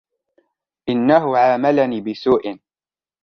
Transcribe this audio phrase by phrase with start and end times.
[0.89, 2.57] إنهُ عاملني بسوء.